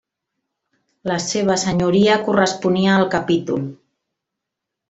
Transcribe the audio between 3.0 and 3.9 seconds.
capítol.